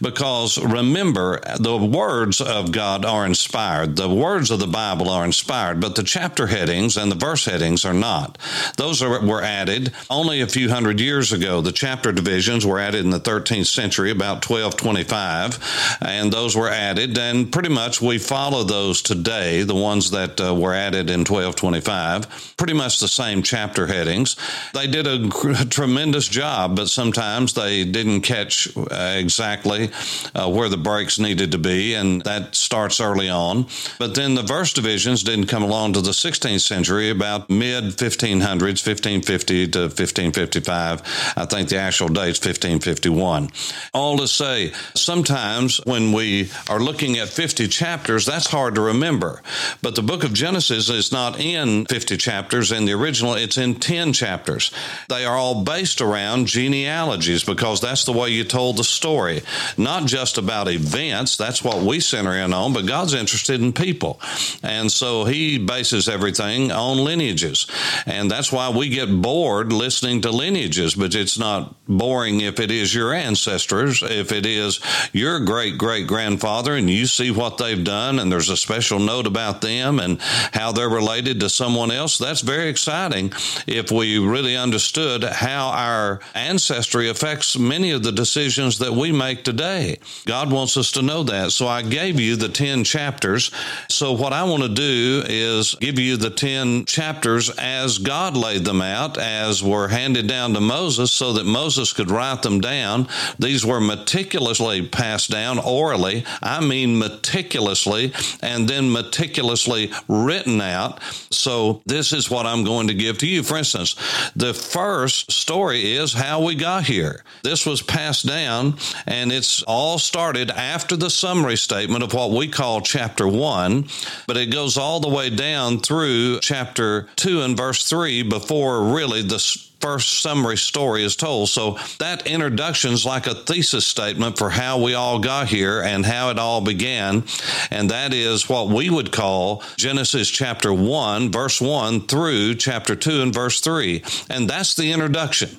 Because 0.00 0.58
remember, 0.58 1.40
the 1.58 1.76
words 1.76 2.40
of 2.40 2.72
God 2.72 3.04
are 3.04 3.26
inspired. 3.26 3.96
The 3.96 4.08
words 4.08 4.50
of 4.50 4.60
the 4.60 4.66
Bible 4.66 5.08
are 5.08 5.24
inspired, 5.24 5.80
but 5.80 5.94
the 5.94 6.02
chapter 6.02 6.46
headings 6.46 6.96
and 6.96 7.10
the 7.10 7.16
verse 7.16 7.44
headings 7.44 7.84
are 7.84 7.94
not. 7.94 8.38
Those 8.76 9.02
are, 9.02 9.24
were 9.24 9.42
added 9.42 9.92
only 10.10 10.40
a 10.40 10.46
few 10.46 10.68
hundred 10.68 11.00
years 11.00 11.32
ago. 11.32 11.60
The 11.60 11.72
chapter 11.72 12.12
divisions 12.12 12.66
were 12.66 12.78
added 12.78 13.04
in 13.04 13.10
the 13.10 13.20
13th 13.20 13.66
century, 13.66 14.10
about 14.10 14.48
1225 14.48 15.05
five, 15.08 15.58
and 16.00 16.32
those 16.32 16.56
were 16.56 16.68
added. 16.68 17.16
And 17.18 17.50
pretty 17.50 17.68
much 17.68 18.00
we 18.00 18.18
follow 18.18 18.64
those 18.64 19.02
today, 19.02 19.62
the 19.62 19.74
ones 19.74 20.10
that 20.10 20.40
uh, 20.40 20.54
were 20.54 20.74
added 20.74 21.10
in 21.10 21.20
1225, 21.20 22.54
pretty 22.56 22.74
much 22.74 23.00
the 23.00 23.08
same 23.08 23.42
chapter 23.42 23.86
headings. 23.86 24.36
They 24.74 24.86
did 24.86 25.06
a, 25.06 25.28
tremendous 25.70 26.28
job, 26.28 26.76
but 26.76 26.88
sometimes 26.88 27.54
they 27.54 27.84
didn't 27.84 28.22
catch 28.22 28.68
uh, 28.76 29.14
exactly 29.16 29.90
uh, 30.34 30.50
where 30.50 30.68
the 30.68 30.76
breaks 30.76 31.18
needed 31.18 31.52
to 31.52 31.58
be, 31.58 31.94
and 31.94 32.22
that 32.22 32.54
starts 32.54 33.00
early 33.00 33.28
on. 33.28 33.66
But 33.98 34.14
then 34.14 34.34
the 34.34 34.42
verse 34.42 34.72
divisions 34.72 35.22
didn't 35.22 35.46
come 35.46 35.62
along 35.62 35.94
to 35.94 36.00
the 36.00 36.10
16th 36.10 36.60
century, 36.60 37.10
about 37.10 37.50
mid 37.50 37.84
1500s, 37.84 38.86
1550 38.86 39.68
to 39.68 39.78
1555. 39.80 41.02
I 41.36 41.44
think 41.46 41.68
the 41.68 41.78
actual 41.78 42.08
date's 42.08 42.38
1551. 42.38 43.50
All 43.94 44.16
to 44.18 44.28
say, 44.28 44.72
sometimes 44.98 45.78
when 45.84 46.12
we 46.12 46.50
are 46.68 46.80
looking 46.80 47.18
at 47.18 47.28
50 47.28 47.68
chapters, 47.68 48.26
that's 48.26 48.50
hard 48.50 48.74
to 48.76 48.80
remember. 48.80 49.42
But 49.82 49.94
the 49.94 50.02
book 50.02 50.24
of 50.24 50.32
Genesis 50.32 50.88
is 50.88 51.12
not 51.12 51.40
in 51.40 51.86
50 51.86 52.16
chapters 52.16 52.72
in 52.72 52.84
the 52.84 52.92
original, 52.92 53.34
it's 53.34 53.58
in 53.58 53.76
10 53.76 54.12
chapters. 54.12 54.70
They 55.08 55.24
are 55.24 55.36
all 55.36 55.64
based 55.64 56.00
around 56.00 56.46
genealogies 56.46 57.44
because 57.44 57.80
that's 57.80 58.04
the 58.04 58.12
way 58.12 58.30
you 58.30 58.44
told 58.44 58.76
the 58.76 58.84
story. 58.84 59.42
Not 59.76 60.06
just 60.06 60.38
about 60.38 60.68
events, 60.68 61.36
that's 61.36 61.62
what 61.62 61.82
we 61.82 62.00
center 62.00 62.32
in 62.32 62.52
on, 62.52 62.72
but 62.72 62.86
God's 62.86 63.14
interested 63.14 63.60
in 63.60 63.72
people. 63.72 64.20
And 64.62 64.90
so 64.90 65.24
he 65.24 65.58
bases 65.58 66.08
everything 66.08 66.72
on 66.72 66.98
lineages. 66.98 67.66
And 68.06 68.30
that's 68.30 68.52
why 68.52 68.70
we 68.70 68.88
get 68.88 69.22
bored 69.22 69.72
listening 69.72 70.22
to 70.22 70.30
lineages, 70.30 70.94
but 70.94 71.14
it's 71.14 71.38
not 71.38 71.74
boring 71.86 72.40
if 72.40 72.60
it 72.60 72.70
is 72.70 72.94
your 72.94 73.12
ancestors, 73.12 74.02
if 74.02 74.32
it 74.32 74.46
is 74.46 74.80
your 75.12 75.40
great 75.40 75.78
great 75.78 76.06
grandfather 76.06 76.74
and 76.74 76.88
you 76.90 77.06
see 77.06 77.30
what 77.30 77.58
they've 77.58 77.84
done 77.84 78.18
and 78.18 78.30
there's 78.30 78.48
a 78.48 78.56
special 78.56 78.98
note 78.98 79.26
about 79.26 79.60
them 79.60 80.00
and 80.00 80.20
how 80.52 80.72
they're 80.72 80.88
related 80.88 81.40
to 81.40 81.48
someone 81.48 81.90
else, 81.90 82.18
that's 82.18 82.40
very 82.40 82.68
exciting 82.68 83.32
if 83.66 83.90
we 83.90 84.18
really 84.18 84.56
understood 84.56 85.24
how 85.24 85.68
our 85.68 86.20
ancestry 86.34 87.08
affects 87.08 87.58
many 87.58 87.90
of 87.90 88.02
the 88.02 88.12
decisions 88.12 88.78
that 88.78 88.92
we 88.92 89.12
make 89.12 89.44
today. 89.44 89.98
God 90.24 90.52
wants 90.52 90.76
us 90.76 90.92
to 90.92 91.02
know 91.02 91.22
that. 91.24 91.52
So 91.52 91.66
I 91.66 91.82
gave 91.82 92.20
you 92.20 92.36
the 92.36 92.48
10 92.48 92.84
chapters. 92.84 93.50
So 93.88 94.12
what 94.12 94.32
I 94.32 94.44
want 94.44 94.62
to 94.62 94.68
do 94.68 95.22
is 95.26 95.74
give 95.76 95.98
you 95.98 96.16
the 96.16 96.30
10 96.30 96.84
chapters 96.84 97.50
as 97.50 97.98
God 97.98 98.36
laid 98.36 98.64
them 98.64 98.82
out, 98.82 99.18
as 99.18 99.62
were 99.62 99.88
handed 99.88 100.26
down 100.26 100.54
to 100.54 100.60
Moses 100.60 101.12
so 101.12 101.34
that 101.34 101.46
Moses 101.46 101.92
could 101.92 102.10
write 102.10 102.42
them 102.42 102.60
down. 102.60 103.08
These 103.38 103.64
were 103.64 103.80
meticulously 103.80 104.75
passed 104.82 105.30
down 105.30 105.58
orally. 105.58 106.24
I 106.42 106.64
mean 106.64 106.98
meticulously 106.98 108.12
and 108.42 108.68
then 108.68 108.90
meticulously 108.90 109.92
written 110.08 110.60
out. 110.60 111.02
So 111.30 111.82
this 111.86 112.12
is 112.12 112.30
what 112.30 112.46
I'm 112.46 112.64
going 112.64 112.88
to 112.88 112.94
give 112.94 113.18
to 113.18 113.26
you. 113.26 113.42
For 113.42 113.56
instance, 113.56 113.94
the 114.34 114.54
first 114.54 115.30
story 115.32 115.94
is 115.94 116.12
how 116.12 116.42
we 116.42 116.54
got 116.54 116.84
here. 116.84 117.24
This 117.42 117.66
was 117.66 117.82
passed 117.82 118.26
down 118.26 118.76
and 119.06 119.32
it's 119.32 119.62
all 119.62 119.98
started 119.98 120.50
after 120.50 120.96
the 120.96 121.10
summary 121.10 121.56
statement 121.56 122.02
of 122.02 122.12
what 122.12 122.30
we 122.30 122.48
call 122.48 122.80
chapter 122.80 123.26
one, 123.28 123.88
but 124.26 124.36
it 124.36 124.52
goes 124.52 124.76
all 124.76 125.00
the 125.00 125.08
way 125.08 125.30
down 125.30 125.80
through 125.80 126.40
chapter 126.40 127.08
two 127.16 127.42
and 127.42 127.56
verse 127.56 127.88
three 127.88 128.22
before 128.22 128.82
really 128.82 129.22
the 129.22 129.38
first 129.80 130.20
summary 130.20 130.56
story 130.56 131.04
is 131.04 131.16
told. 131.16 131.48
So 131.48 131.78
that 131.98 132.26
introduction 132.26 132.92
is 132.92 133.04
like 133.04 133.26
a 133.26 133.34
thesis 133.34 133.86
statement 133.86 134.38
for 134.38 134.50
how 134.50 134.82
we 134.82 134.94
all 134.94 135.18
got 135.18 135.48
here 135.48 135.80
and 135.80 136.04
how 136.04 136.30
it 136.30 136.38
all 136.38 136.60
began. 136.60 137.24
And 137.70 137.90
that 137.90 138.12
is 138.14 138.48
what 138.48 138.68
we 138.68 138.90
would 138.90 139.12
call 139.12 139.62
Genesis 139.76 140.28
chapter 140.28 140.72
1, 140.72 141.30
verse 141.30 141.60
1 141.60 142.06
through 142.06 142.54
chapter 142.56 142.96
2 142.96 143.22
and 143.22 143.34
verse 143.34 143.60
3. 143.60 144.02
And 144.30 144.48
that's 144.48 144.74
the 144.74 144.92
introduction. 144.92 145.50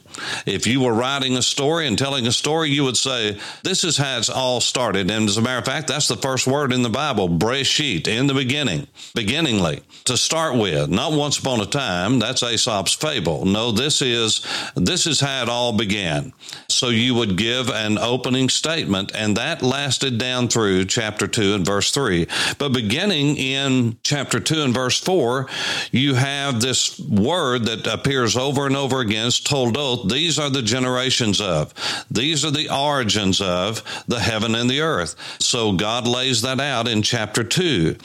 If 0.45 0.67
you 0.67 0.81
were 0.81 0.93
writing 0.93 1.37
a 1.37 1.41
story 1.41 1.87
and 1.87 1.97
telling 1.97 2.27
a 2.27 2.31
story, 2.31 2.69
you 2.69 2.83
would 2.83 2.97
say, 2.97 3.39
This 3.63 3.83
is 3.83 3.97
how 3.97 4.17
it's 4.17 4.29
all 4.29 4.61
started. 4.61 5.09
And 5.09 5.27
as 5.29 5.37
a 5.37 5.41
matter 5.41 5.59
of 5.59 5.65
fact, 5.65 5.87
that's 5.87 6.07
the 6.07 6.17
first 6.17 6.47
word 6.47 6.73
in 6.73 6.81
the 6.81 6.89
Bible, 6.89 7.29
Breshit, 7.29 8.07
in 8.07 8.27
the 8.27 8.33
beginning, 8.33 8.87
beginningly, 9.15 9.81
to 10.05 10.17
start 10.17 10.55
with. 10.55 10.89
Not 10.89 11.13
once 11.13 11.39
upon 11.39 11.61
a 11.61 11.65
time, 11.65 12.19
that's 12.19 12.43
Aesop's 12.43 12.93
fable. 12.93 13.45
No, 13.45 13.71
this 13.71 14.01
is 14.01 14.17
is 14.17 14.45
this 14.75 15.07
is 15.07 15.19
how 15.19 15.43
it 15.43 15.49
all 15.49 15.73
began. 15.73 16.33
So 16.67 16.89
you 16.89 17.15
would 17.15 17.37
give 17.37 17.69
an 17.69 17.97
opening 17.97 18.49
statement, 18.49 19.11
and 19.15 19.37
that 19.37 19.61
lasted 19.61 20.17
down 20.17 20.49
through 20.49 20.85
chapter 20.85 21.27
2 21.27 21.55
and 21.55 21.65
verse 21.65 21.91
3. 21.91 22.27
But 22.57 22.73
beginning 22.73 23.37
in 23.37 23.97
chapter 24.03 24.39
2 24.39 24.61
and 24.61 24.73
verse 24.73 24.99
4, 24.99 25.47
you 25.91 26.15
have 26.15 26.59
this 26.59 26.99
word 26.99 27.65
that 27.65 27.87
appears 27.87 28.35
over 28.35 28.65
and 28.65 28.75
over 28.75 28.99
again, 28.99 29.27
it's 29.27 29.39
toldoth. 29.39 30.06
These 30.09 30.39
are 30.39 30.49
the 30.49 30.61
generations 30.61 31.41
of, 31.41 31.73
these 32.09 32.45
are 32.45 32.51
the 32.51 32.73
origins 32.73 33.41
of 33.41 33.83
the 34.07 34.19
heaven 34.19 34.55
and 34.55 34.69
the 34.69 34.81
earth. 34.81 35.15
So 35.39 35.73
God 35.73 36.07
lays 36.07 36.41
that 36.41 36.59
out 36.59 36.87
in 36.87 37.01
chapter 37.01 37.43
2. 37.43 37.97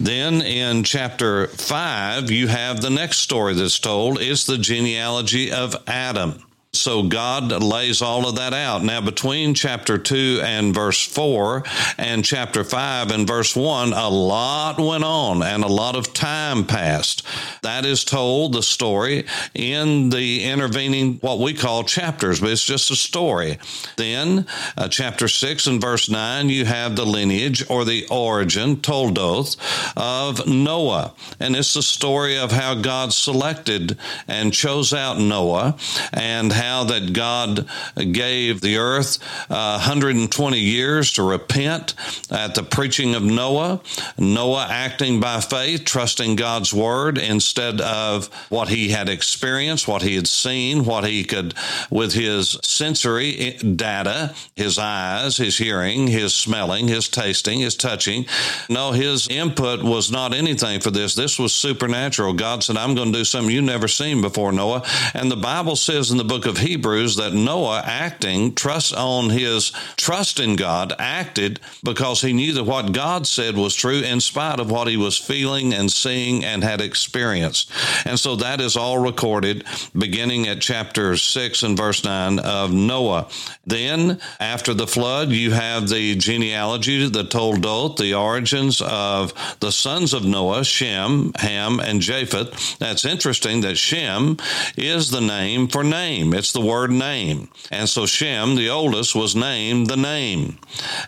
Then 0.00 0.42
in 0.42 0.84
chapter 0.84 1.48
5, 1.48 2.30
you 2.30 2.48
have 2.48 2.80
the 2.80 2.90
next 2.90 3.18
story 3.18 3.54
that's 3.54 3.78
told. 3.78 4.20
It's 4.20 4.46
the 4.46 4.58
genealogy 4.58 5.52
of 5.52 5.76
Adam. 5.86 6.42
So 6.72 7.02
God 7.04 7.50
lays 7.62 8.02
all 8.02 8.28
of 8.28 8.36
that 8.36 8.52
out. 8.52 8.84
Now, 8.84 9.00
between 9.00 9.54
chapter 9.54 9.96
2 9.96 10.42
and 10.44 10.74
verse 10.74 11.02
4 11.02 11.64
and 11.96 12.22
chapter 12.22 12.62
5 12.62 13.10
and 13.10 13.26
verse 13.26 13.56
1, 13.56 13.94
a 13.94 14.08
lot 14.08 14.78
went 14.78 15.02
on 15.02 15.42
and 15.42 15.64
a 15.64 15.68
lot 15.68 15.96
of 15.96 16.12
time 16.12 16.66
passed. 16.66 17.26
That 17.62 17.86
is 17.86 18.04
told, 18.04 18.52
the 18.52 18.62
story, 18.62 19.24
in 19.54 20.10
the 20.10 20.44
intervening, 20.44 21.14
what 21.20 21.38
we 21.38 21.54
call 21.54 21.84
chapters, 21.84 22.40
but 22.40 22.50
it's 22.50 22.64
just 22.64 22.90
a 22.90 22.96
story. 22.96 23.58
Then, 23.96 24.46
uh, 24.76 24.88
chapter 24.88 25.26
6 25.26 25.66
and 25.66 25.80
verse 25.80 26.10
9, 26.10 26.50
you 26.50 26.66
have 26.66 26.96
the 26.96 27.06
lineage 27.06 27.64
or 27.70 27.86
the 27.86 28.06
origin, 28.10 28.76
toldoth, 28.76 29.56
of 29.96 30.46
Noah. 30.46 31.14
And 31.40 31.56
it's 31.56 31.72
the 31.72 31.82
story 31.82 32.36
of 32.36 32.52
how 32.52 32.74
God 32.74 33.14
selected 33.14 33.96
and 34.28 34.52
chose 34.52 34.92
out 34.92 35.18
Noah 35.18 35.76
and 36.12 36.52
how 36.68 36.84
that 36.84 37.12
God 37.14 37.66
gave 37.96 38.60
the 38.60 38.76
earth 38.76 39.18
uh, 39.50 39.78
120 39.78 40.58
years 40.58 41.12
to 41.14 41.22
repent 41.22 41.94
at 42.30 42.54
the 42.54 42.62
preaching 42.62 43.14
of 43.14 43.22
Noah. 43.22 43.80
Noah 44.18 44.66
acting 44.68 45.18
by 45.18 45.40
faith, 45.40 45.84
trusting 45.84 46.36
God's 46.36 46.74
word 46.74 47.16
instead 47.16 47.80
of 47.80 48.26
what 48.50 48.68
he 48.68 48.90
had 48.90 49.08
experienced, 49.08 49.88
what 49.88 50.02
he 50.02 50.14
had 50.14 50.28
seen, 50.28 50.84
what 50.84 51.04
he 51.04 51.24
could, 51.24 51.54
with 51.90 52.12
his 52.12 52.58
sensory 52.62 53.52
data, 53.52 54.34
his 54.54 54.78
eyes, 54.78 55.38
his 55.38 55.56
hearing, 55.56 56.06
his 56.06 56.34
smelling, 56.34 56.86
his 56.88 57.08
tasting, 57.08 57.60
his 57.60 57.76
touching. 57.76 58.26
No, 58.68 58.92
his 58.92 59.26
input 59.28 59.82
was 59.82 60.10
not 60.10 60.34
anything 60.34 60.80
for 60.80 60.90
this. 60.90 61.14
This 61.14 61.38
was 61.38 61.54
supernatural. 61.54 62.34
God 62.34 62.62
said, 62.62 62.76
I'm 62.76 62.94
going 62.94 63.12
to 63.12 63.18
do 63.18 63.24
something 63.24 63.54
you've 63.54 63.64
never 63.64 63.88
seen 63.88 64.20
before, 64.20 64.52
Noah. 64.52 64.82
And 65.14 65.30
the 65.30 65.36
Bible 65.36 65.76
says 65.76 66.10
in 66.10 66.18
the 66.18 66.24
book 66.24 66.46
of 66.48 66.58
Hebrews 66.58 67.16
that 67.16 67.32
Noah 67.32 67.82
acting 67.84 68.54
trust 68.54 68.94
on 68.94 69.30
his 69.30 69.70
trust 69.96 70.40
in 70.40 70.56
God 70.56 70.92
acted 70.98 71.60
because 71.84 72.22
he 72.22 72.32
knew 72.32 72.52
that 72.54 72.64
what 72.64 72.92
God 72.92 73.26
said 73.26 73.56
was 73.56 73.74
true 73.74 74.00
in 74.00 74.20
spite 74.20 74.58
of 74.58 74.70
what 74.70 74.88
he 74.88 74.96
was 74.96 75.16
feeling 75.16 75.72
and 75.72 75.92
seeing 75.92 76.44
and 76.44 76.64
had 76.64 76.80
experienced. 76.80 77.70
And 78.04 78.18
so 78.18 78.36
that 78.36 78.60
is 78.60 78.76
all 78.76 78.98
recorded 78.98 79.64
beginning 79.96 80.48
at 80.48 80.60
chapter 80.60 81.16
6 81.16 81.62
and 81.62 81.76
verse 81.76 82.04
9 82.04 82.38
of 82.40 82.72
Noah. 82.72 83.28
Then 83.66 84.20
after 84.40 84.74
the 84.74 84.86
flood, 84.86 85.30
you 85.30 85.52
have 85.52 85.88
the 85.88 86.16
genealogy, 86.16 87.08
the 87.08 87.24
Toldoth, 87.24 87.98
the 87.98 88.14
origins 88.14 88.80
of 88.80 89.34
the 89.60 89.72
sons 89.72 90.14
of 90.14 90.24
Noah, 90.24 90.64
Shem, 90.64 91.32
Ham, 91.36 91.80
and 91.80 92.00
Japheth. 92.00 92.78
That's 92.78 93.04
interesting 93.04 93.60
that 93.60 93.76
Shem 93.76 94.38
is 94.76 95.10
the 95.10 95.20
name 95.20 95.68
for 95.68 95.84
name. 95.84 96.32
It's 96.38 96.52
the 96.52 96.60
word 96.60 96.90
name. 96.92 97.48
And 97.70 97.88
so 97.88 98.06
Shem, 98.06 98.54
the 98.54 98.70
oldest, 98.70 99.14
was 99.14 99.34
named 99.34 99.88
the 99.88 99.96
name. 99.96 100.58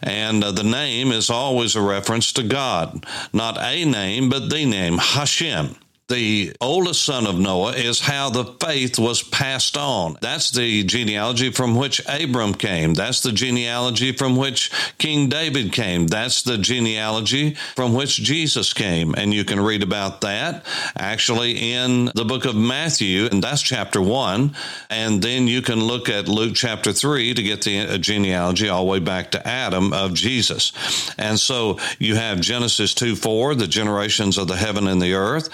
And 0.03 0.43
uh, 0.43 0.51
the 0.51 0.65
name 0.65 1.13
is 1.13 1.31
always 1.31 1.77
a 1.77 1.81
reference 1.81 2.33
to 2.33 2.43
God, 2.43 3.07
not 3.33 3.57
a 3.59 3.85
name, 3.85 4.29
but 4.29 4.51
the 4.51 4.67
name, 4.67 4.99
Hashem 4.99 5.77
the 6.11 6.53
oldest 6.61 7.05
son 7.05 7.27
of 7.27 7.39
Noah 7.39 7.73
is 7.73 8.01
how 8.01 8.29
the 8.31 8.45
faith 8.45 8.99
was 8.99 9.23
passed 9.23 9.77
on. 9.77 10.19
That's 10.21 10.51
the 10.51 10.83
genealogy 10.85 11.51
from 11.51 11.77
which 11.77 12.03
Abram 12.07 12.55
came. 12.55 12.95
That's 12.95 13.21
the 13.23 13.33
genealogy 13.33 14.13
from 14.13 14.37
which 14.37 14.71
King 14.99 15.29
David 15.29 15.73
came. 15.73 16.09
That's 16.09 16.43
the 16.43 16.59
genealogy 16.59 17.55
from 17.77 17.95
which 17.95 18.17
Jesus 18.17 18.73
came. 18.73 19.15
And 19.15 19.33
you 19.33 19.45
can 19.45 19.61
read 19.61 19.83
about 19.83 20.21
that 20.23 20.67
actually 20.97 21.73
in 21.73 22.11
the 22.15 22.25
book 22.25 22.45
of 22.45 22.57
Matthew, 22.57 23.27
and 23.31 23.43
that's 23.43 23.63
chapter 23.63 24.03
one. 24.03 24.55
And 24.91 25.23
then 25.23 25.47
you 25.47 25.63
can 25.63 25.81
look 25.81 26.09
at 26.09 26.29
Luke 26.29 26.55
chapter 26.57 26.93
three 26.93 27.33
to 27.35 27.43
get 27.43 27.63
the 27.63 27.81
uh, 27.81 27.99
genealogy 27.99 28.69
all 28.69 28.85
the 28.85 28.91
way 28.91 28.99
back 28.99 29.31
to 29.31 29.49
Adam 29.49 29.93
of 29.93 30.15
Jesus. 30.15 30.73
And 31.17 31.39
so 31.39 31.79
you 31.99 32.17
have 32.17 32.41
Genesis 32.41 32.95
2 32.95 33.15
4, 33.15 33.55
the 33.55 33.67
generations 33.67 34.39
of 34.39 34.49
the 34.49 34.57
heaven 34.57 34.89
and 34.89 35.01
the 35.01 35.15
earth. 35.15 35.49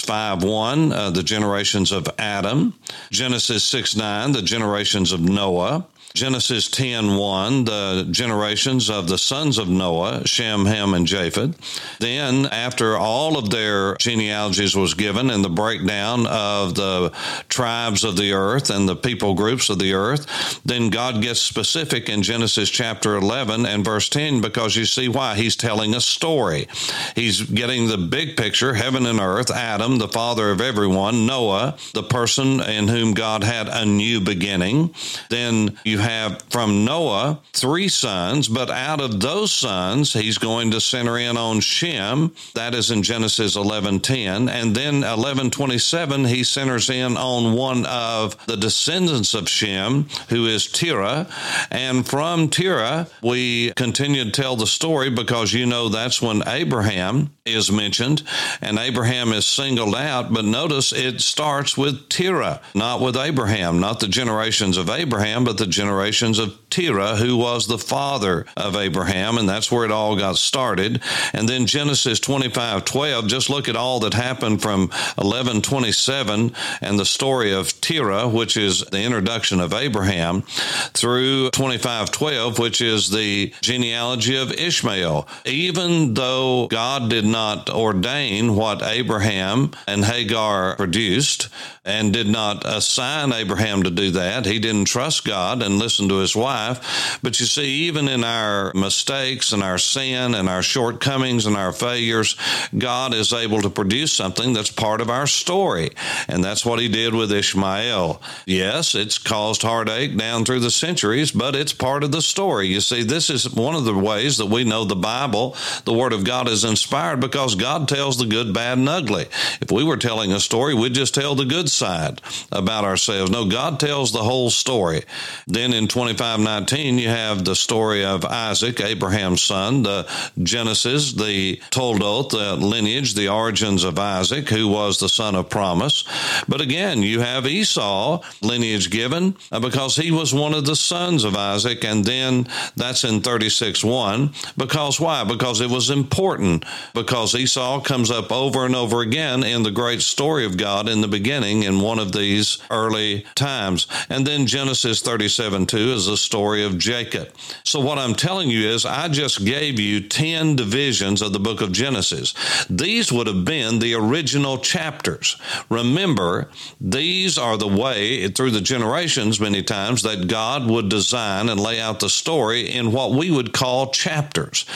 5 0.00 0.42
1, 0.42 0.92
uh, 0.92 1.10
the 1.10 1.22
generations 1.22 1.92
of 1.92 2.08
Adam. 2.18 2.74
Genesis 3.10 3.64
6 3.64 3.96
9, 3.96 4.32
the 4.32 4.42
generations 4.42 5.12
of 5.12 5.20
Noah. 5.20 5.86
Genesis 6.14 6.68
10 6.68 7.16
1, 7.16 7.64
the 7.64 8.06
generations 8.08 8.88
of 8.88 9.08
the 9.08 9.18
sons 9.18 9.58
of 9.58 9.68
Noah, 9.68 10.24
Shem, 10.24 10.64
Ham, 10.64 10.94
and 10.94 11.08
Japheth. 11.08 11.58
Then, 11.98 12.46
after 12.46 12.96
all 12.96 13.36
of 13.36 13.50
their 13.50 13.96
genealogies 13.96 14.76
was 14.76 14.94
given 14.94 15.28
and 15.28 15.44
the 15.44 15.48
breakdown 15.48 16.28
of 16.28 16.76
the 16.76 17.10
tribes 17.48 18.04
of 18.04 18.16
the 18.16 18.32
earth 18.32 18.70
and 18.70 18.88
the 18.88 18.94
people 18.94 19.34
groups 19.34 19.68
of 19.70 19.80
the 19.80 19.94
earth, 19.94 20.60
then 20.64 20.88
God 20.88 21.20
gets 21.20 21.40
specific 21.40 22.08
in 22.08 22.22
Genesis 22.22 22.70
chapter 22.70 23.16
11 23.16 23.66
and 23.66 23.84
verse 23.84 24.08
10 24.08 24.40
because 24.40 24.76
you 24.76 24.84
see 24.84 25.08
why. 25.08 25.34
He's 25.34 25.56
telling 25.56 25.96
a 25.96 26.00
story. 26.00 26.68
He's 27.16 27.42
getting 27.42 27.88
the 27.88 27.98
big 27.98 28.36
picture 28.36 28.74
heaven 28.74 29.06
and 29.06 29.18
earth, 29.18 29.50
Adam, 29.50 29.98
the 29.98 30.06
father 30.06 30.52
of 30.52 30.60
everyone, 30.60 31.26
Noah, 31.26 31.76
the 31.92 32.04
person 32.04 32.60
in 32.60 32.86
whom 32.86 33.14
God 33.14 33.42
had 33.42 33.66
a 33.66 33.84
new 33.84 34.20
beginning. 34.20 34.94
Then 35.28 35.76
you 35.84 36.03
have 36.04 36.42
from 36.50 36.84
Noah 36.84 37.40
three 37.52 37.88
sons, 37.88 38.48
but 38.48 38.70
out 38.70 39.00
of 39.00 39.20
those 39.20 39.52
sons, 39.52 40.12
he's 40.12 40.38
going 40.38 40.70
to 40.70 40.80
center 40.80 41.18
in 41.18 41.36
on 41.36 41.60
Shem. 41.60 42.32
That 42.54 42.74
is 42.74 42.90
in 42.90 43.02
Genesis 43.02 43.56
11:10, 43.56 44.48
and 44.48 44.74
then 44.74 45.02
11:27 45.02 46.28
he 46.28 46.44
centers 46.44 46.90
in 46.90 47.16
on 47.16 47.54
one 47.54 47.86
of 47.86 48.36
the 48.46 48.56
descendants 48.56 49.34
of 49.34 49.48
Shem, 49.48 50.06
who 50.28 50.46
is 50.46 50.66
Terah, 50.66 51.26
and 51.70 52.06
from 52.06 52.48
Terah 52.48 53.08
we 53.22 53.72
continue 53.72 54.24
to 54.24 54.30
tell 54.30 54.56
the 54.56 54.66
story 54.66 55.10
because 55.10 55.52
you 55.52 55.66
know 55.66 55.88
that's 55.88 56.20
when 56.20 56.42
Abraham 56.46 57.30
is 57.44 57.70
mentioned, 57.70 58.22
and 58.60 58.78
Abraham 58.78 59.32
is 59.32 59.46
singled 59.46 59.94
out. 59.94 60.32
But 60.32 60.44
notice 60.44 60.92
it 60.92 61.20
starts 61.20 61.76
with 61.76 62.08
Terah, 62.08 62.60
not 62.74 63.00
with 63.00 63.16
Abraham, 63.16 63.80
not 63.80 64.00
the 64.00 64.08
generations 64.08 64.76
of 64.76 64.90
Abraham, 64.90 65.44
but 65.44 65.58
the 65.58 65.66
generations 65.66 65.93
of 65.94 66.58
Terah, 66.74 67.14
who 67.14 67.36
was 67.36 67.68
the 67.68 67.78
father 67.78 68.46
of 68.56 68.74
Abraham, 68.74 69.38
and 69.38 69.48
that's 69.48 69.70
where 69.70 69.84
it 69.84 69.92
all 69.92 70.16
got 70.16 70.36
started. 70.36 71.00
And 71.32 71.48
then 71.48 71.66
Genesis 71.66 72.18
25 72.18 72.84
12, 72.84 73.28
just 73.28 73.48
look 73.48 73.68
at 73.68 73.76
all 73.76 74.00
that 74.00 74.12
happened 74.14 74.60
from 74.60 74.90
11 75.16 75.62
27 75.62 76.52
and 76.80 76.98
the 76.98 77.04
story 77.04 77.52
of 77.52 77.80
Terah, 77.80 78.28
which 78.28 78.56
is 78.56 78.80
the 78.86 79.02
introduction 79.02 79.60
of 79.60 79.72
Abraham, 79.72 80.42
through 80.42 81.50
25 81.50 82.10
12, 82.10 82.58
which 82.58 82.80
is 82.80 83.08
the 83.10 83.52
genealogy 83.60 84.36
of 84.36 84.50
Ishmael. 84.52 85.28
Even 85.44 86.14
though 86.14 86.66
God 86.66 87.08
did 87.08 87.24
not 87.24 87.70
ordain 87.70 88.56
what 88.56 88.82
Abraham 88.82 89.70
and 89.86 90.04
Hagar 90.04 90.74
produced 90.74 91.48
and 91.84 92.12
did 92.12 92.26
not 92.26 92.64
assign 92.64 93.32
Abraham 93.32 93.84
to 93.84 93.90
do 93.90 94.10
that, 94.12 94.46
he 94.46 94.58
didn't 94.58 94.86
trust 94.86 95.24
God 95.24 95.62
and 95.62 95.78
listen 95.84 96.08
to 96.08 96.16
his 96.16 96.34
wife. 96.34 97.18
But 97.22 97.38
you 97.40 97.46
see, 97.46 97.66
even 97.86 98.08
in 98.08 98.24
our 98.24 98.72
mistakes 98.74 99.52
and 99.52 99.62
our 99.62 99.76
sin 99.76 100.34
and 100.34 100.48
our 100.48 100.62
shortcomings 100.62 101.44
and 101.44 101.56
our 101.56 101.72
failures, 101.72 102.36
God 102.76 103.12
is 103.12 103.34
able 103.34 103.60
to 103.60 103.68
produce 103.68 104.12
something 104.12 104.54
that's 104.54 104.70
part 104.70 105.02
of 105.02 105.10
our 105.10 105.26
story. 105.26 105.90
And 106.26 106.42
that's 106.42 106.64
what 106.64 106.80
he 106.80 106.88
did 106.88 107.14
with 107.14 107.30
Ishmael. 107.30 108.22
Yes, 108.46 108.94
it's 108.94 109.18
caused 109.18 109.60
heartache 109.60 110.16
down 110.16 110.46
through 110.46 110.60
the 110.60 110.70
centuries, 110.70 111.30
but 111.30 111.54
it's 111.54 111.74
part 111.74 112.02
of 112.02 112.12
the 112.12 112.22
story. 112.22 112.68
You 112.68 112.80
see, 112.80 113.02
this 113.02 113.28
is 113.28 113.50
one 113.50 113.74
of 113.74 113.84
the 113.84 113.94
ways 113.94 114.38
that 114.38 114.46
we 114.46 114.64
know 114.64 114.84
the 114.84 114.96
Bible, 114.96 115.54
the 115.84 115.92
Word 115.92 116.14
of 116.14 116.24
God, 116.24 116.48
is 116.48 116.64
inspired 116.64 117.20
because 117.20 117.56
God 117.56 117.88
tells 117.88 118.16
the 118.16 118.24
good, 118.24 118.54
bad, 118.54 118.78
and 118.78 118.88
ugly. 118.88 119.26
If 119.60 119.70
we 119.70 119.84
were 119.84 119.98
telling 119.98 120.32
a 120.32 120.40
story, 120.40 120.72
we'd 120.72 120.94
just 120.94 121.14
tell 121.14 121.34
the 121.34 121.44
good 121.44 121.68
side 121.68 122.22
about 122.50 122.84
ourselves. 122.84 123.30
No, 123.30 123.44
God 123.44 123.78
tells 123.78 124.12
the 124.12 124.22
whole 124.22 124.48
story. 124.48 125.02
Then 125.46 125.63
in 125.72 125.88
2519, 125.88 126.98
you 126.98 127.08
have 127.08 127.44
the 127.44 127.54
story 127.54 128.04
of 128.04 128.24
Isaac, 128.24 128.80
Abraham's 128.80 129.42
son, 129.42 129.82
the 129.82 130.06
Genesis, 130.42 131.12
the 131.12 131.56
Toldot, 131.70 132.30
the 132.30 132.56
lineage, 132.56 133.14
the 133.14 133.28
origins 133.28 133.84
of 133.84 133.98
Isaac, 133.98 134.48
who 134.48 134.68
was 134.68 134.98
the 134.98 135.08
son 135.08 135.34
of 135.34 135.48
promise. 135.48 136.04
But 136.48 136.60
again, 136.60 137.02
you 137.02 137.20
have 137.20 137.46
Esau 137.46 138.20
lineage 138.42 138.90
given 138.90 139.36
uh, 139.52 139.60
because 139.60 139.96
he 139.96 140.10
was 140.10 140.34
one 140.34 140.54
of 140.54 140.66
the 140.66 140.76
sons 140.76 141.24
of 141.24 141.36
Isaac. 141.36 141.84
And 141.84 142.04
then 142.04 142.48
that's 142.76 143.04
in 143.04 143.20
36 143.20 143.84
1. 143.84 144.34
Because 144.56 145.00
why? 145.00 145.24
Because 145.24 145.60
it 145.60 145.70
was 145.70 145.90
important. 145.90 146.64
Because 146.94 147.34
Esau 147.34 147.80
comes 147.80 148.10
up 148.10 148.32
over 148.32 148.64
and 148.64 148.74
over 148.74 149.00
again 149.00 149.44
in 149.44 149.62
the 149.62 149.70
great 149.70 150.02
story 150.02 150.44
of 150.44 150.56
God 150.56 150.88
in 150.88 151.00
the 151.00 151.08
beginning 151.08 151.62
in 151.62 151.80
one 151.80 151.98
of 151.98 152.12
these 152.12 152.58
early 152.70 153.24
times. 153.34 153.86
And 154.08 154.26
then 154.26 154.46
Genesis 154.46 155.00
37 155.00 155.53
2 155.54 155.76
is 155.76 156.06
the 156.06 156.16
story 156.16 156.64
of 156.64 156.78
Jacob. 156.78 157.28
So 157.62 157.78
what 157.78 157.98
I'm 157.98 158.14
telling 158.14 158.50
you 158.50 158.68
is 158.68 158.84
I 158.84 159.06
just 159.08 159.44
gave 159.44 159.78
you 159.78 160.00
10 160.00 160.56
divisions 160.56 161.22
of 161.22 161.32
the 161.32 161.38
book 161.38 161.60
of 161.60 161.70
Genesis. 161.70 162.34
These 162.68 163.12
would 163.12 163.28
have 163.28 163.44
been 163.44 163.78
the 163.78 163.94
original 163.94 164.58
chapters. 164.58 165.36
Remember, 165.70 166.48
these 166.80 167.38
are 167.38 167.56
the 167.56 167.68
way 167.68 168.26
through 168.28 168.50
the 168.50 168.60
generations 168.60 169.38
many 169.38 169.62
times 169.62 170.02
that 170.02 170.26
God 170.26 170.68
would 170.68 170.88
design 170.88 171.48
and 171.48 171.60
lay 171.60 171.80
out 171.80 172.00
the 172.00 172.10
story 172.10 172.68
in 172.68 172.90
what 172.90 173.12
we 173.12 173.30
would 173.30 173.52
call 173.52 173.92
chapters. 173.92 174.66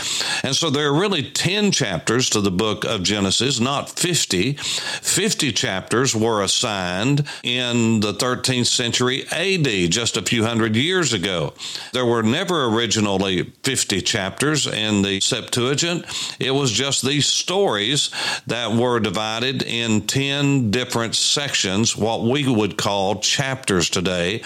And 0.44 0.54
so 0.54 0.70
there 0.70 0.88
are 0.88 1.00
really 1.00 1.28
10 1.28 1.73
chapters 1.73 2.30
to 2.30 2.40
the 2.40 2.52
book 2.52 2.85
of 2.85 3.02
Genesis, 3.02 3.58
not 3.58 3.90
50. 3.90 4.52
50 4.52 5.52
chapters 5.52 6.14
were 6.14 6.42
assigned 6.42 7.26
in 7.42 8.00
the 8.00 8.14
13th 8.14 8.66
century 8.66 9.26
AD, 9.32 9.90
just 9.90 10.16
a 10.16 10.23
few 10.23 10.44
hundred 10.44 10.67
years 10.76 11.12
ago. 11.12 11.54
There 11.92 12.06
were 12.06 12.22
never 12.22 12.66
originally 12.66 13.52
50 13.62 14.00
chapters 14.02 14.66
in 14.66 15.02
the 15.02 15.20
Septuagint. 15.20 16.04
It 16.38 16.50
was 16.50 16.70
just 16.70 17.04
these 17.04 17.26
stories 17.26 18.10
that 18.46 18.72
were 18.72 19.00
divided 19.00 19.62
in 19.62 20.06
10 20.06 20.70
different 20.70 21.14
sections, 21.14 21.96
what 21.96 22.25
we 22.25 22.48
would 22.48 22.76
call 22.76 23.20
chapters 23.20 23.90
today. 23.90 24.42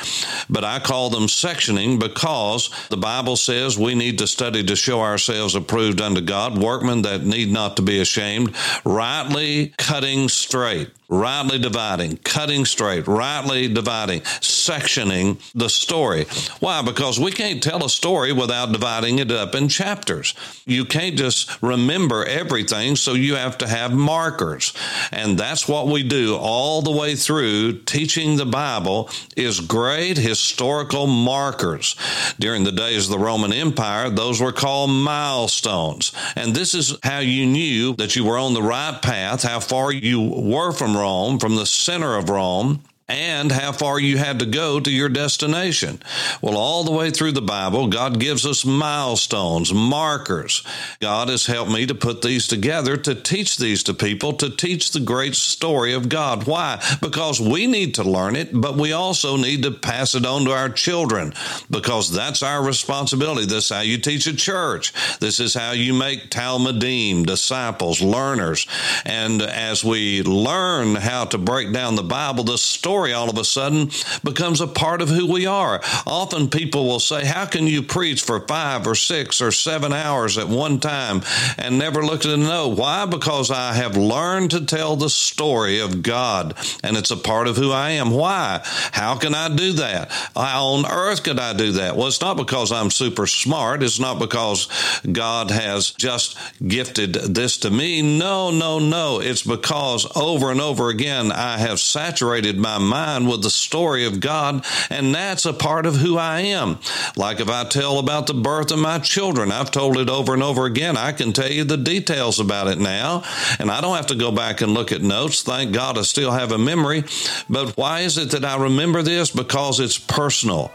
But 0.48 0.64
I 0.64 0.78
call 0.78 1.10
them 1.10 1.26
sectioning 1.26 1.98
because 1.98 2.70
the 2.88 2.96
Bible 2.96 3.36
says 3.36 3.78
we 3.78 3.94
need 3.94 4.18
to 4.18 4.26
study 4.26 4.64
to 4.64 4.76
show 4.76 5.00
ourselves 5.00 5.54
approved 5.54 6.00
unto 6.00 6.20
God, 6.20 6.58
workmen 6.58 7.02
that 7.02 7.24
need 7.24 7.50
not 7.50 7.76
to 7.76 7.82
be 7.82 8.00
ashamed, 8.00 8.54
rightly 8.84 9.74
cutting 9.76 10.28
straight 10.28 10.90
rightly 11.12 11.58
dividing, 11.58 12.16
cutting 12.18 12.64
straight, 12.64 13.06
rightly 13.06 13.68
dividing, 13.68 14.20
sectioning 14.40 15.38
the 15.54 15.68
story. 15.68 16.24
Why? 16.60 16.80
Because 16.80 17.20
we 17.20 17.30
can't 17.30 17.62
tell 17.62 17.84
a 17.84 17.90
story 17.90 18.32
without 18.32 18.72
dividing 18.72 19.18
it 19.18 19.30
up 19.30 19.54
in 19.54 19.68
chapters. 19.68 20.34
You 20.64 20.86
can't 20.86 21.16
just 21.16 21.62
remember 21.62 22.24
everything, 22.24 22.96
so 22.96 23.12
you 23.12 23.34
have 23.34 23.58
to 23.58 23.68
have 23.68 23.92
markers. 23.92 24.72
And 25.12 25.38
that's 25.38 25.68
what 25.68 25.86
we 25.86 26.02
do 26.02 26.36
all 26.36 26.80
the 26.80 26.90
way 26.90 27.14
through 27.14 27.80
teaching 27.80 28.36
the 28.36 28.46
Bible 28.46 29.10
is 29.36 29.60
great 29.60 30.16
historical 30.16 31.06
markers. 31.06 31.94
During 32.38 32.64
the 32.64 32.72
days 32.72 33.04
of 33.04 33.10
the 33.10 33.18
Roman 33.18 33.52
Empire, 33.52 34.08
those 34.08 34.40
were 34.40 34.52
called 34.52 34.90
milestones. 34.90 36.12
And 36.36 36.54
this 36.54 36.74
is 36.74 36.96
how 37.02 37.18
you 37.18 37.44
knew 37.44 37.94
that 37.96 38.16
you 38.16 38.24
were 38.24 38.38
on 38.38 38.54
the 38.54 38.62
right 38.62 38.98
path, 39.02 39.42
how 39.42 39.60
far 39.60 39.92
you 39.92 40.20
were 40.22 40.72
from 40.72 40.96
Rome, 41.02 41.40
from 41.40 41.56
the 41.56 41.66
center 41.66 42.16
of 42.16 42.28
Rome, 42.28 42.80
and 43.08 43.50
how 43.50 43.72
far 43.72 43.98
you 43.98 44.16
had 44.16 44.38
to 44.38 44.46
go 44.46 44.80
to 44.80 44.90
your 44.90 45.08
destination. 45.08 46.00
Well, 46.40 46.56
all 46.56 46.84
the 46.84 46.92
way 46.92 47.10
through 47.10 47.32
the 47.32 47.42
Bible, 47.42 47.88
God 47.88 48.20
gives 48.20 48.46
us 48.46 48.64
milestones, 48.64 49.72
markers. 49.74 50.64
God 51.00 51.28
has 51.28 51.46
helped 51.46 51.70
me 51.70 51.84
to 51.86 51.94
put 51.94 52.22
these 52.22 52.46
together 52.46 52.96
to 52.96 53.14
teach 53.14 53.56
these 53.56 53.82
to 53.84 53.94
people, 53.94 54.34
to 54.34 54.48
teach 54.48 54.92
the 54.92 55.00
great 55.00 55.34
story 55.34 55.92
of 55.92 56.08
God. 56.08 56.46
Why? 56.46 56.82
Because 57.00 57.40
we 57.40 57.66
need 57.66 57.96
to 57.96 58.04
learn 58.04 58.36
it, 58.36 58.50
but 58.52 58.76
we 58.76 58.92
also 58.92 59.36
need 59.36 59.64
to 59.64 59.72
pass 59.72 60.14
it 60.14 60.24
on 60.24 60.44
to 60.44 60.52
our 60.52 60.70
children 60.70 61.34
because 61.70 62.12
that's 62.12 62.42
our 62.42 62.64
responsibility. 62.64 63.46
This 63.46 63.64
is 63.64 63.76
how 63.76 63.82
you 63.82 63.98
teach 63.98 64.26
a 64.26 64.36
church. 64.36 64.92
This 65.18 65.40
is 65.40 65.54
how 65.54 65.72
you 65.72 65.92
make 65.92 66.30
Talmidim, 66.30 67.26
disciples, 67.26 68.00
learners. 68.00 68.66
And 69.04 69.42
as 69.42 69.84
we 69.84 70.22
learn 70.22 70.94
how 70.94 71.24
to 71.26 71.38
break 71.38 71.72
down 71.72 71.96
the 71.96 72.02
Bible, 72.02 72.44
the 72.44 72.58
story 72.58 72.91
story 72.92 73.14
all 73.14 73.30
of 73.30 73.38
a 73.38 73.44
sudden 73.44 73.88
becomes 74.22 74.60
a 74.60 74.66
part 74.66 75.00
of 75.00 75.08
who 75.08 75.32
we 75.32 75.46
are. 75.46 75.80
Often 76.06 76.50
people 76.50 76.86
will 76.86 77.00
say, 77.00 77.24
How 77.24 77.46
can 77.46 77.66
you 77.66 77.82
preach 77.82 78.20
for 78.20 78.38
five 78.40 78.86
or 78.86 78.94
six 78.94 79.40
or 79.40 79.50
seven 79.50 79.94
hours 79.94 80.36
at 80.36 80.46
one 80.46 80.78
time 80.78 81.22
and 81.56 81.78
never 81.78 82.04
look 82.04 82.26
at 82.26 82.38
the? 82.38 82.68
Why? 82.68 83.06
Because 83.06 83.50
I 83.50 83.72
have 83.72 83.96
learned 83.96 84.50
to 84.50 84.66
tell 84.66 84.96
the 84.96 85.08
story 85.08 85.80
of 85.80 86.02
God 86.02 86.54
and 86.84 86.98
it's 86.98 87.10
a 87.10 87.16
part 87.16 87.48
of 87.48 87.56
who 87.56 87.72
I 87.72 87.92
am. 87.92 88.10
Why? 88.10 88.60
How 88.92 89.16
can 89.16 89.34
I 89.34 89.48
do 89.48 89.72
that? 89.72 90.10
How 90.36 90.66
on 90.66 90.84
earth 90.84 91.22
could 91.22 91.38
I 91.38 91.54
do 91.54 91.72
that? 91.72 91.96
Well, 91.96 92.08
it's 92.08 92.20
not 92.20 92.36
because 92.36 92.72
I'm 92.72 92.90
super 92.90 93.26
smart. 93.26 93.82
It's 93.82 94.00
not 94.00 94.18
because 94.18 94.68
God 95.10 95.50
has 95.50 95.92
just 95.92 96.36
gifted 96.68 97.14
this 97.14 97.56
to 97.60 97.70
me. 97.70 98.02
No, 98.02 98.50
no, 98.50 98.78
no. 98.78 99.20
It's 99.20 99.42
because 99.42 100.06
over 100.14 100.50
and 100.50 100.60
over 100.60 100.90
again 100.90 101.32
I 101.32 101.56
have 101.56 101.80
saturated 101.80 102.58
my 102.58 102.81
mind 102.82 103.28
with 103.28 103.42
the 103.42 103.50
story 103.50 104.04
of 104.04 104.20
God, 104.20 104.64
and 104.90 105.14
that's 105.14 105.46
a 105.46 105.52
part 105.52 105.86
of 105.86 105.96
who 105.96 106.18
I 106.18 106.40
am. 106.40 106.78
Like 107.16 107.40
if 107.40 107.48
I 107.48 107.64
tell 107.64 107.98
about 107.98 108.26
the 108.26 108.34
birth 108.34 108.70
of 108.70 108.78
my 108.78 108.98
children, 108.98 109.52
I've 109.52 109.70
told 109.70 109.96
it 109.98 110.08
over 110.08 110.34
and 110.34 110.42
over 110.42 110.66
again. 110.66 110.96
I 110.96 111.12
can 111.12 111.32
tell 111.32 111.50
you 111.50 111.64
the 111.64 111.76
details 111.76 112.40
about 112.40 112.68
it 112.68 112.78
now, 112.78 113.24
and 113.58 113.70
I 113.70 113.80
don't 113.80 113.96
have 113.96 114.08
to 114.08 114.14
go 114.14 114.32
back 114.32 114.60
and 114.60 114.72
look 114.74 114.92
at 114.92 115.02
notes. 115.02 115.42
Thank 115.42 115.72
God 115.72 115.98
I 115.98 116.02
still 116.02 116.32
have 116.32 116.52
a 116.52 116.58
memory. 116.58 117.04
But 117.48 117.76
why 117.76 118.00
is 118.00 118.18
it 118.18 118.30
that 118.32 118.44
I 118.44 118.56
remember 118.56 119.02
this? 119.02 119.30
Because 119.30 119.80
it's 119.80 119.98
personal. 119.98 120.70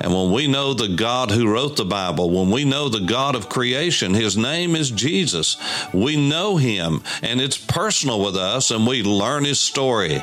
And 0.00 0.12
when 0.12 0.32
we 0.32 0.46
know 0.46 0.74
the 0.74 0.88
God 0.88 1.30
who 1.30 1.50
wrote 1.50 1.76
the 1.76 1.84
Bible, 1.84 2.30
when 2.30 2.50
we 2.50 2.64
know 2.64 2.88
the 2.88 3.00
God 3.00 3.34
of 3.34 3.48
creation, 3.48 4.14
his 4.14 4.36
name 4.36 4.74
is 4.76 4.90
Jesus, 4.90 5.56
we 5.92 6.16
know 6.16 6.56
him, 6.56 7.02
and 7.22 7.40
it's 7.40 7.58
personal 7.58 8.24
with 8.24 8.36
us, 8.36 8.70
and 8.70 8.86
we 8.86 9.02
learn 9.02 9.44
his 9.44 9.60
story. 9.60 10.22